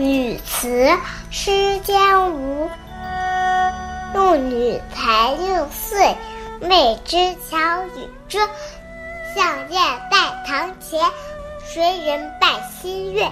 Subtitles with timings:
[0.00, 0.96] 女词，
[1.30, 2.70] 诗江吴。
[4.14, 6.16] 幼女才六岁，
[6.62, 7.16] 未知
[7.48, 8.40] 巧与拙。
[9.36, 9.78] 相见
[10.10, 10.98] 在堂前，
[11.62, 12.50] 谁人伴
[12.80, 13.30] 新月？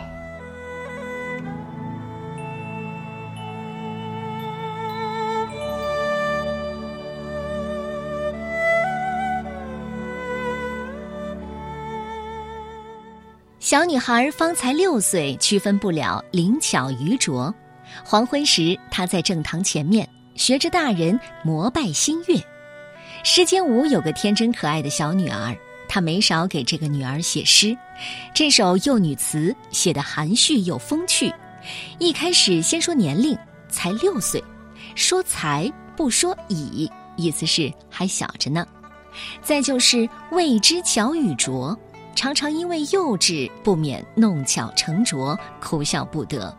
[13.60, 17.52] 小女孩方才六岁，区分不了灵巧愚拙。
[18.04, 22.40] 黄昏时，她在正堂前面学着大人膜拜新月。
[23.24, 25.56] 诗间舞有个天真可爱的小女儿，
[25.88, 27.76] 她没少给这个女儿写诗。
[28.32, 31.32] 这首幼女词写得含蓄又风趣。
[31.98, 33.36] 一开始先说年龄，
[33.68, 34.42] 才六岁，
[34.94, 38.64] 说才不说已，意思是还小着呢。
[39.42, 41.76] 再就是未知巧与拙。
[42.18, 46.52] 常常因为幼稚，不免弄巧成拙，哭笑不得。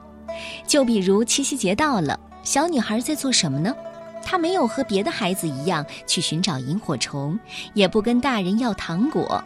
[0.66, 3.76] 就比如七夕节到了，小女孩在做什么呢？
[4.24, 7.38] 她没有和别的孩子一样去寻找萤火虫，
[7.74, 9.44] 也不跟大人要糖果，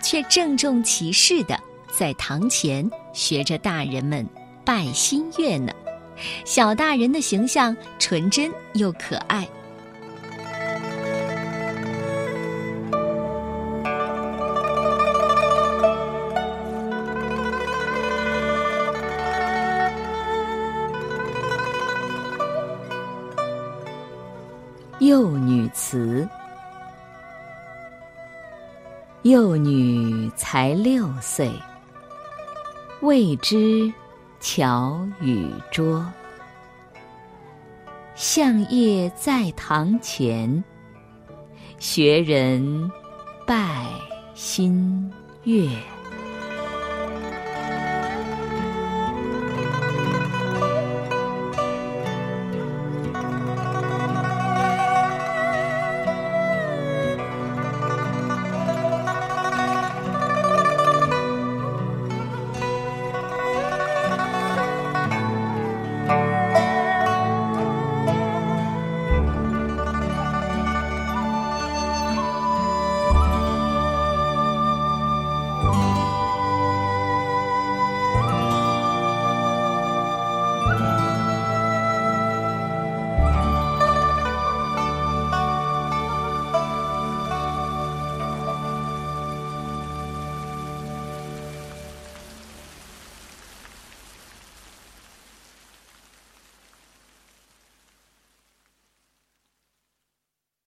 [0.00, 1.58] 却郑重其事的
[1.92, 4.24] 在堂前学着大人们
[4.64, 5.72] 拜新月呢。
[6.44, 9.44] 小大人的形象纯真又可爱。
[25.06, 26.28] 幼女词，
[29.22, 31.48] 幼女才六岁，
[33.02, 33.92] 未知
[34.40, 36.04] 巧与拙。
[38.16, 40.64] 向夜在堂前，
[41.78, 42.90] 学人
[43.46, 43.86] 拜
[44.34, 45.08] 新
[45.44, 45.68] 月。